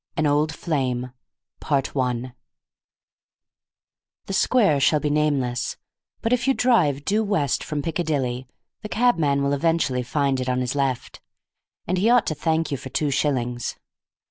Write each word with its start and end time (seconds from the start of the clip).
AN 0.17 0.25
OLD 0.25 0.51
FLAME 0.51 1.11
I 1.61 2.31
The 4.25 4.33
square 4.33 4.79
shall 4.79 4.99
be 4.99 5.11
nameless, 5.11 5.77
but 6.23 6.33
if 6.33 6.47
you 6.47 6.55
drive 6.55 7.05
due 7.05 7.23
west 7.23 7.63
from 7.63 7.83
Piccadilly 7.83 8.47
the 8.81 8.89
cab 8.89 9.19
man 9.19 9.43
will 9.43 9.53
eventually 9.53 10.01
find 10.01 10.39
it 10.39 10.49
on 10.49 10.59
his 10.59 10.73
left, 10.73 11.21
and 11.85 11.99
he 11.99 12.09
ought 12.09 12.25
to 12.25 12.33
thank 12.33 12.71
you 12.71 12.77
for 12.77 12.89
two 12.89 13.11
shillings. 13.11 13.75